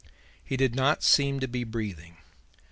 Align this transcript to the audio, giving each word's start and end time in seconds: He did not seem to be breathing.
He 0.43 0.57
did 0.57 0.73
not 0.73 1.03
seem 1.03 1.39
to 1.41 1.47
be 1.47 1.63
breathing. 1.63 2.17